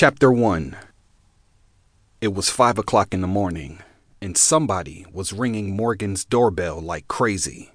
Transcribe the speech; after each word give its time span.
Chapter 0.00 0.30
1 0.30 0.76
It 2.20 2.32
was 2.32 2.48
five 2.50 2.78
o'clock 2.78 3.12
in 3.12 3.20
the 3.20 3.26
morning, 3.26 3.80
and 4.22 4.38
somebody 4.38 5.04
was 5.12 5.32
ringing 5.32 5.74
Morgan's 5.74 6.24
doorbell 6.24 6.80
like 6.80 7.08
crazy. 7.08 7.72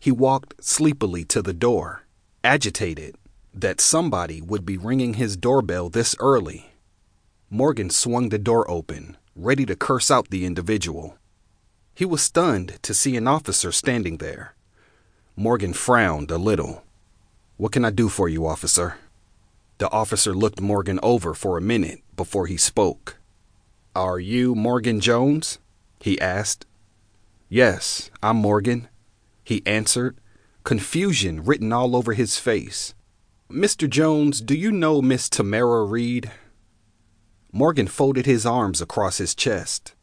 He 0.00 0.10
walked 0.10 0.64
sleepily 0.64 1.22
to 1.26 1.42
the 1.42 1.52
door, 1.52 2.04
agitated 2.42 3.16
that 3.52 3.82
somebody 3.82 4.40
would 4.40 4.64
be 4.64 4.78
ringing 4.78 5.14
his 5.20 5.36
doorbell 5.36 5.90
this 5.90 6.16
early. 6.18 6.72
Morgan 7.50 7.90
swung 7.90 8.30
the 8.30 8.38
door 8.38 8.64
open, 8.70 9.18
ready 9.36 9.66
to 9.66 9.76
curse 9.76 10.10
out 10.10 10.30
the 10.30 10.46
individual. 10.46 11.18
He 11.94 12.06
was 12.06 12.22
stunned 12.22 12.78
to 12.80 12.94
see 12.94 13.18
an 13.18 13.28
officer 13.28 13.70
standing 13.70 14.16
there. 14.16 14.54
Morgan 15.36 15.74
frowned 15.74 16.30
a 16.30 16.38
little. 16.38 16.84
What 17.58 17.72
can 17.72 17.84
I 17.84 17.90
do 17.90 18.08
for 18.08 18.30
you, 18.30 18.46
officer? 18.46 18.96
The 19.78 19.90
officer 19.90 20.34
looked 20.34 20.60
Morgan 20.60 21.00
over 21.02 21.34
for 21.34 21.58
a 21.58 21.62
minute 21.62 22.00
before 22.16 22.46
he 22.46 22.56
spoke. 22.56 23.18
Are 23.94 24.20
you 24.20 24.54
Morgan 24.54 25.00
Jones? 25.00 25.58
he 26.00 26.20
asked. 26.20 26.66
Yes, 27.48 28.10
I'm 28.22 28.36
Morgan, 28.36 28.88
he 29.44 29.62
answered, 29.66 30.18
confusion 30.64 31.44
written 31.44 31.72
all 31.72 31.94
over 31.94 32.12
his 32.12 32.38
face. 32.38 32.94
Mr. 33.50 33.88
Jones, 33.88 34.40
do 34.40 34.54
you 34.54 34.72
know 34.72 35.02
Miss 35.02 35.28
Tamara 35.28 35.84
Reed? 35.84 36.30
Morgan 37.52 37.86
folded 37.86 38.26
his 38.26 38.44
arms 38.44 38.80
across 38.80 39.18
his 39.18 39.34
chest. 39.34 39.94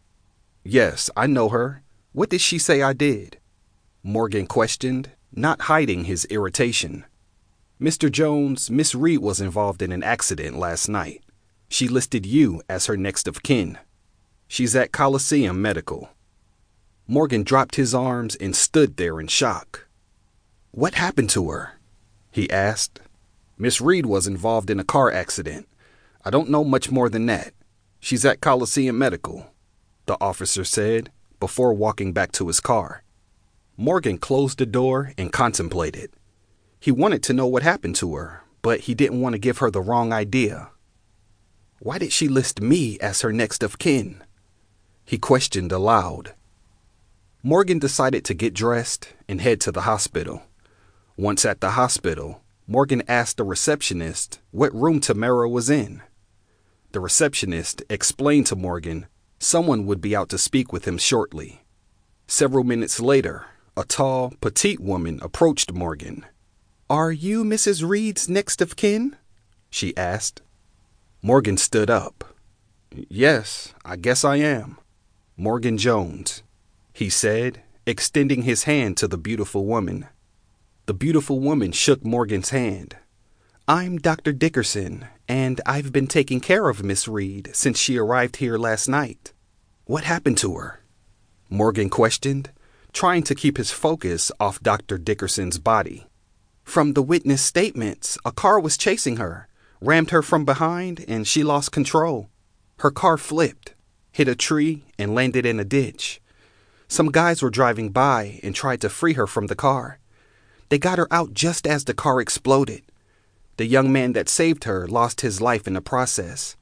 Yes, 0.63 1.09
I 1.17 1.27
know 1.27 1.49
her. 1.49 1.83
What 2.13 2.29
did 2.29 2.41
she 2.41 2.57
say 2.57 2.81
I 2.81 2.93
did? 2.93 3.39
Morgan 4.03 4.47
questioned, 4.47 5.11
not 5.33 5.61
hiding 5.61 6.05
his 6.05 6.25
irritation. 6.25 7.05
Mr. 7.81 8.11
Jones, 8.11 8.69
Miss 8.69 8.93
Reed 8.93 9.19
was 9.19 9.41
involved 9.41 9.81
in 9.81 9.91
an 9.91 10.03
accident 10.03 10.55
last 10.55 10.87
night. 10.87 11.23
She 11.67 11.87
listed 11.87 12.27
you 12.27 12.61
as 12.69 12.85
her 12.85 12.95
next 12.95 13.27
of 13.27 13.41
kin. 13.41 13.79
She's 14.47 14.75
at 14.75 14.91
Coliseum 14.91 15.59
Medical. 15.59 16.11
Morgan 17.07 17.41
dropped 17.41 17.77
his 17.77 17.95
arms 17.95 18.35
and 18.35 18.55
stood 18.55 18.97
there 18.97 19.19
in 19.19 19.25
shock. 19.25 19.87
What 20.69 20.93
happened 20.93 21.31
to 21.31 21.49
her? 21.49 21.79
he 22.29 22.51
asked. 22.51 22.99
Miss 23.57 23.81
Reed 23.81 24.05
was 24.05 24.27
involved 24.27 24.69
in 24.69 24.79
a 24.79 24.83
car 24.83 25.11
accident. 25.11 25.67
I 26.23 26.29
don't 26.29 26.51
know 26.51 26.63
much 26.63 26.91
more 26.91 27.09
than 27.09 27.25
that. 27.25 27.51
She's 27.99 28.25
at 28.25 28.41
Coliseum 28.41 28.95
Medical, 28.95 29.47
the 30.05 30.17
officer 30.21 30.63
said 30.63 31.09
before 31.39 31.73
walking 31.73 32.13
back 32.13 32.31
to 32.33 32.45
his 32.45 32.59
car. 32.59 33.01
Morgan 33.75 34.19
closed 34.19 34.59
the 34.59 34.67
door 34.67 35.13
and 35.17 35.33
contemplated. 35.33 36.11
He 36.81 36.91
wanted 36.91 37.21
to 37.23 37.33
know 37.33 37.45
what 37.45 37.61
happened 37.61 37.95
to 37.97 38.15
her, 38.15 38.41
but 38.63 38.81
he 38.81 38.95
didn't 38.95 39.21
want 39.21 39.33
to 39.33 39.39
give 39.39 39.59
her 39.59 39.69
the 39.69 39.79
wrong 39.79 40.11
idea. 40.11 40.71
Why 41.77 41.99
did 41.99 42.11
she 42.11 42.27
list 42.27 42.59
me 42.59 42.97
as 42.97 43.21
her 43.21 43.31
next 43.31 43.61
of 43.61 43.77
kin? 43.77 44.23
He 45.05 45.19
questioned 45.19 45.71
aloud. 45.71 46.33
Morgan 47.43 47.77
decided 47.77 48.25
to 48.25 48.33
get 48.33 48.55
dressed 48.55 49.09
and 49.29 49.41
head 49.41 49.61
to 49.61 49.71
the 49.71 49.81
hospital. 49.81 50.41
Once 51.15 51.45
at 51.45 51.61
the 51.61 51.71
hospital, 51.71 52.41
Morgan 52.65 53.03
asked 53.07 53.37
the 53.37 53.43
receptionist 53.43 54.39
what 54.49 54.73
room 54.73 54.99
Tamara 54.99 55.47
was 55.47 55.69
in. 55.69 56.01
The 56.93 56.99
receptionist 56.99 57.83
explained 57.91 58.47
to 58.47 58.55
Morgan 58.55 59.05
someone 59.37 59.85
would 59.85 60.01
be 60.01 60.15
out 60.15 60.29
to 60.29 60.37
speak 60.39 60.73
with 60.73 60.85
him 60.85 60.97
shortly. 60.97 61.61
Several 62.25 62.63
minutes 62.63 62.99
later, 62.99 63.45
a 63.77 63.83
tall, 63.83 64.33
petite 64.41 64.79
woman 64.79 65.19
approached 65.21 65.73
Morgan. 65.73 66.25
Are 66.91 67.13
you 67.13 67.45
Mrs. 67.45 67.87
Reed's 67.87 68.27
next 68.27 68.61
of 68.61 68.75
kin? 68.75 69.15
she 69.69 69.95
asked. 69.95 70.41
Morgan 71.21 71.55
stood 71.55 71.89
up. 71.89 72.35
Yes, 72.93 73.73
I 73.85 73.95
guess 73.95 74.25
I 74.25 74.35
am. 74.35 74.77
Morgan 75.37 75.77
Jones, 75.77 76.43
he 76.91 77.09
said, 77.09 77.61
extending 77.85 78.41
his 78.41 78.65
hand 78.65 78.97
to 78.97 79.07
the 79.07 79.17
beautiful 79.17 79.65
woman. 79.65 80.07
The 80.85 80.93
beautiful 80.93 81.39
woman 81.39 81.71
shook 81.71 82.03
Morgan's 82.03 82.49
hand. 82.49 82.97
I'm 83.69 83.97
Dr. 83.97 84.33
Dickerson, 84.33 85.05
and 85.29 85.61
I've 85.65 85.93
been 85.93 86.07
taking 86.07 86.41
care 86.41 86.67
of 86.67 86.83
Miss 86.83 87.07
Reed 87.07 87.51
since 87.53 87.79
she 87.79 87.95
arrived 87.95 88.35
here 88.35 88.57
last 88.57 88.89
night. 88.89 89.31
What 89.85 90.03
happened 90.03 90.39
to 90.39 90.57
her? 90.57 90.81
Morgan 91.49 91.89
questioned, 91.89 92.51
trying 92.91 93.23
to 93.23 93.33
keep 93.33 93.55
his 93.55 93.71
focus 93.71 94.29
off 94.41 94.61
Dr. 94.61 94.97
Dickerson's 94.97 95.57
body. 95.57 96.07
From 96.63 96.93
the 96.93 97.01
witness 97.01 97.41
statements, 97.41 98.17
a 98.23 98.31
car 98.31 98.59
was 98.59 98.77
chasing 98.77 99.17
her, 99.17 99.47
rammed 99.81 100.11
her 100.11 100.21
from 100.21 100.45
behind, 100.45 101.03
and 101.07 101.27
she 101.27 101.43
lost 101.43 101.71
control. 101.71 102.29
Her 102.79 102.91
car 102.91 103.17
flipped, 103.17 103.73
hit 104.11 104.27
a 104.27 104.35
tree, 104.35 104.83
and 104.97 105.15
landed 105.15 105.45
in 105.45 105.59
a 105.59 105.65
ditch. 105.65 106.21
Some 106.87 107.11
guys 107.11 107.41
were 107.41 107.49
driving 107.49 107.89
by 107.89 108.39
and 108.43 108.53
tried 108.53 108.81
to 108.81 108.89
free 108.89 109.13
her 109.13 109.27
from 109.27 109.47
the 109.47 109.55
car. 109.55 109.99
They 110.69 110.77
got 110.77 110.97
her 110.97 111.07
out 111.11 111.33
just 111.33 111.67
as 111.67 111.85
the 111.85 111.93
car 111.93 112.21
exploded. 112.21 112.83
The 113.57 113.65
young 113.65 113.91
man 113.91 114.13
that 114.13 114.29
saved 114.29 114.63
her 114.63 114.87
lost 114.87 115.21
his 115.21 115.41
life 115.41 115.67
in 115.67 115.73
the 115.73 115.81
process. 115.81 116.55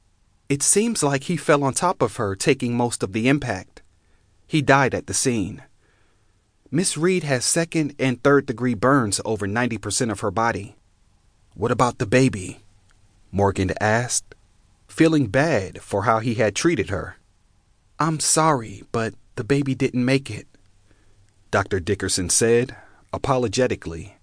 It 0.48 0.62
seems 0.62 1.02
like 1.02 1.24
he 1.24 1.36
fell 1.36 1.62
on 1.62 1.74
top 1.74 2.02
of 2.02 2.16
her, 2.16 2.34
taking 2.34 2.76
most 2.76 3.02
of 3.02 3.12
the 3.12 3.28
impact. 3.28 3.82
He 4.46 4.62
died 4.62 4.94
at 4.94 5.06
the 5.06 5.14
scene. 5.14 5.62
Miss 6.72 6.96
Reed 6.96 7.24
has 7.24 7.44
second 7.44 7.94
and 7.98 8.22
third 8.22 8.46
degree 8.46 8.74
burns 8.74 9.20
over 9.24 9.48
90% 9.48 10.10
of 10.10 10.20
her 10.20 10.30
body. 10.30 10.76
What 11.54 11.72
about 11.72 11.98
the 11.98 12.06
baby? 12.06 12.60
Morgan 13.32 13.72
asked, 13.80 14.34
feeling 14.86 15.26
bad 15.26 15.82
for 15.82 16.04
how 16.04 16.20
he 16.20 16.34
had 16.34 16.54
treated 16.54 16.90
her. 16.90 17.16
I'm 17.98 18.20
sorry, 18.20 18.84
but 18.92 19.14
the 19.34 19.44
baby 19.44 19.74
didn't 19.74 20.04
make 20.04 20.30
it, 20.30 20.46
Dr. 21.50 21.80
Dickerson 21.80 22.30
said, 22.30 22.76
apologetically. 23.12 24.16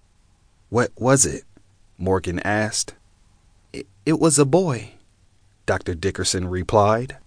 What 0.70 0.90
was 0.96 1.26
it? 1.26 1.44
Morgan 1.98 2.38
asked. 2.40 2.94
It, 3.72 4.18
was 4.18 4.38
a 4.38 4.46
boy, 4.46 4.92
Dr. 5.66 5.94
Dickerson 5.94 6.48
replied. 6.48 7.18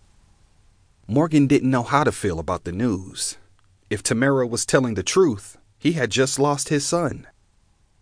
Morgan 1.07 1.45
didn't 1.45 1.69
know 1.69 1.83
how 1.83 2.03
to 2.03 2.11
feel 2.11 2.39
about 2.39 2.63
the 2.63 2.71
news. 2.71 3.37
If 3.91 4.01
Tamara 4.01 4.47
was 4.47 4.65
telling 4.65 4.93
the 4.93 5.03
truth, 5.03 5.57
he 5.77 5.91
had 5.91 6.11
just 6.11 6.39
lost 6.39 6.69
his 6.69 6.85
son. 6.85 7.27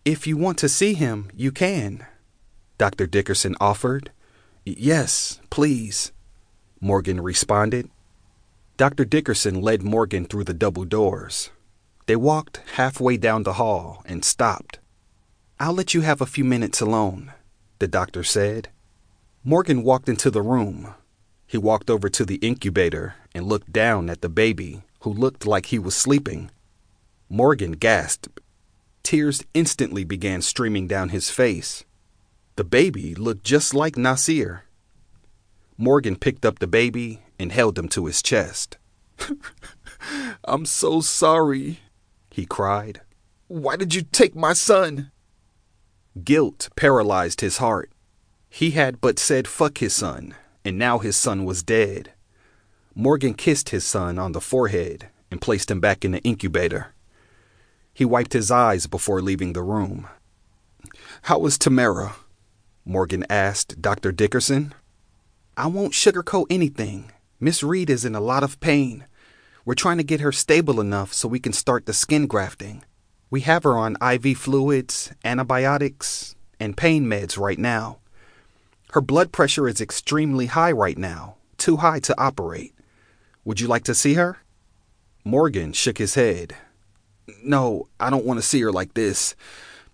If 0.06 0.28
you 0.28 0.38
want 0.38 0.60
to 0.60 0.70
see 0.70 0.94
him, 0.94 1.32
you 1.36 1.52
can, 1.52 2.06
Dr. 2.78 3.08
Dickerson 3.08 3.56
offered. 3.60 4.12
Yes, 4.64 5.40
please, 5.50 6.12
Morgan 6.80 7.20
responded. 7.20 7.90
Dr. 8.78 9.04
Dickerson 9.04 9.62
led 9.62 9.82
Morgan 9.82 10.26
through 10.26 10.44
the 10.44 10.54
double 10.54 10.86
doors. 10.86 11.50
They 12.06 12.16
walked 12.16 12.62
halfway 12.76 13.18
down 13.18 13.42
the 13.42 13.54
hall 13.54 14.04
and 14.06 14.24
stopped. 14.24 14.78
I'll 15.60 15.74
let 15.74 15.96
you 15.96 16.02
have 16.02 16.22
a 16.22 16.28
few 16.28 16.46
minutes 16.46 16.82
alone, 16.82 17.34
the 17.80 17.88
doctor 17.88 18.24
said. 18.24 18.70
Morgan 19.44 19.82
walked 19.82 20.08
into 20.08 20.30
the 20.30 20.44
room. 20.44 20.94
He 21.48 21.58
walked 21.58 21.90
over 21.90 22.10
to 22.10 22.26
the 22.26 22.36
incubator 22.36 23.16
and 23.34 23.48
looked 23.48 23.74
down 23.74 24.12
at 24.12 24.22
the 24.22 24.30
baby 24.30 24.84
who 25.02 25.14
looked 25.14 25.46
like 25.46 25.68
he 25.68 25.80
was 25.80 25.96
sleeping. 25.96 26.52
Morgan 27.30 27.74
gasped. 27.74 28.40
Tears 29.04 29.44
instantly 29.54 30.04
began 30.04 30.42
streaming 30.42 30.88
down 30.88 31.10
his 31.10 31.30
face. 31.30 31.84
The 32.56 32.64
baby 32.64 33.16
looked 33.16 33.44
just 33.44 33.74
like 33.74 33.98
Nasir. 33.98 34.64
Morgan 35.78 36.18
picked 36.18 36.46
up 36.46 36.60
the 36.60 36.68
baby 36.68 37.22
and 37.40 37.52
held 37.52 37.80
him 37.80 37.88
to 37.90 38.06
his 38.06 38.22
chest. 38.22 38.78
I'm 40.44 40.66
so 40.66 41.00
sorry, 41.02 41.80
he 42.30 42.46
cried. 42.46 43.02
Why 43.48 43.78
did 43.78 43.96
you 43.96 44.02
take 44.02 44.36
my 44.36 44.54
son? 44.54 45.12
Guilt 46.24 46.70
paralyzed 46.76 47.42
his 47.42 47.58
heart. 47.58 47.92
He 48.50 48.72
had 48.72 49.00
but 49.00 49.20
said 49.20 49.48
fuck 49.48 49.78
his 49.78 49.94
son, 49.94 50.36
and 50.66 50.78
now 50.78 51.00
his 51.00 51.16
son 51.16 51.46
was 51.46 51.64
dead. 51.64 52.12
Morgan 53.00 53.34
kissed 53.34 53.70
his 53.70 53.86
son 53.86 54.20
on 54.20 54.34
the 54.34 54.42
forehead 54.42 55.08
and 55.32 55.40
placed 55.40 55.72
him 55.72 55.80
back 55.80 56.04
in 56.04 56.12
the 56.12 56.22
incubator. 56.24 56.94
He 57.94 58.04
wiped 58.04 58.34
his 58.34 58.52
eyes 58.52 58.88
before 58.88 59.22
leaving 59.22 59.54
the 59.54 59.64
room. 59.64 60.10
How 61.22 61.46
is 61.46 61.58
Tamara? 61.58 62.18
Morgan 62.84 63.26
asked 63.30 63.82
Dr. 63.82 64.12
Dickerson. 64.12 64.74
I 65.56 65.68
won't 65.68 65.94
sugarcoat 65.94 66.48
anything. 66.50 67.14
Miss 67.40 67.64
Reed 67.64 67.90
is 67.90 68.04
in 68.04 68.16
a 68.16 68.20
lot 68.20 68.44
of 68.44 68.60
pain. 68.60 69.06
We're 69.64 69.76
trying 69.76 70.00
to 70.00 70.04
get 70.04 70.20
her 70.20 70.34
stable 70.34 70.82
enough 70.82 71.14
so 71.14 71.30
we 71.30 71.40
can 71.40 71.54
start 71.54 71.86
the 71.86 71.94
skin 71.94 72.28
grafting. 72.28 72.84
We 73.30 73.40
have 73.42 73.64
her 73.64 73.78
on 73.78 73.96
IV 74.02 74.38
fluids, 74.38 75.14
antibiotics, 75.24 76.36
and 76.60 76.76
pain 76.76 77.06
meds 77.06 77.40
right 77.40 77.60
now. 77.60 78.00
Her 78.92 79.00
blood 79.00 79.32
pressure 79.32 79.70
is 79.70 79.80
extremely 79.80 80.48
high 80.48 80.74
right 80.74 80.98
now, 80.98 81.38
too 81.56 81.78
high 81.78 82.02
to 82.02 82.22
operate. 82.22 82.74
Would 83.50 83.60
you 83.60 83.68
like 83.68 83.86
to 83.86 83.96
see 83.96 84.14
her? 84.14 84.38
Morgan 85.26 85.74
shook 85.74 85.98
his 85.98 86.14
head. 86.14 86.56
No, 87.44 87.88
I 88.00 88.12
don't 88.12 88.24
want 88.24 88.40
to 88.40 88.46
see 88.46 88.62
her 88.62 88.72
like 88.72 88.94
this. 88.94 89.36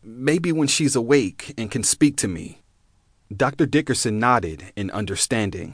Maybe 0.03 0.51
when 0.51 0.67
she's 0.67 0.93
awake 0.93 1.53
and 1.57 1.71
can 1.71 1.81
speak 1.81 2.17
to 2.17 2.27
me. 2.27 2.63
Dr. 3.33 3.65
Dickerson 3.65 4.19
nodded 4.19 4.73
in 4.75 4.91
understanding, 4.91 5.73